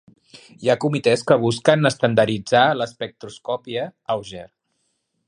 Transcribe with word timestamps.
Hi 0.61 0.69
ha 0.71 0.75
comitès 0.85 1.23
que 1.31 1.37
busquen 1.43 1.89
estandarditzar 1.91 2.63
l'espectroscòpia 2.79 3.85
Auger. 4.15 4.47